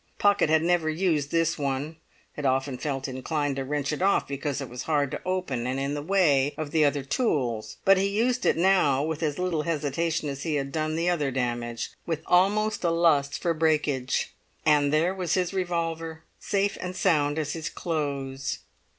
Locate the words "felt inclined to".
2.79-3.63